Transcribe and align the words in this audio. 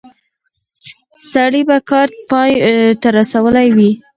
سړی 1.31 1.61
به 1.69 1.77
کار 1.89 2.07
پای 2.29 2.51
ته 3.01 3.07
رسولی 3.17 3.67
وي. 3.75 3.91